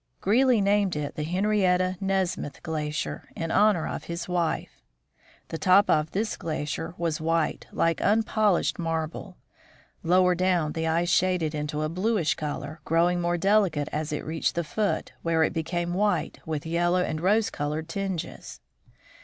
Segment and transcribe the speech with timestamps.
[0.19, 4.81] Greely named it the Henrietta Nesmith glacier, in honor of his wife.
[5.49, 9.37] The top of this glacier was white, like unpolished mar ble.
[10.01, 14.55] Lower down, the ice shaded into a bluish color, growing more delicate as it reached
[14.55, 18.59] the foot, where it became white, with yellow and rose colored tinges.